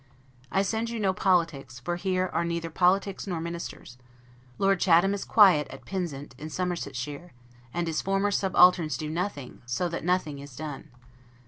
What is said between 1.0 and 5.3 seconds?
politics, for here are neither politics nor ministers; Lord Chatham is